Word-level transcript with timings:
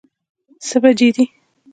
څه 0.67 0.77
بجې 0.83 1.09
دي؟ 1.15 1.23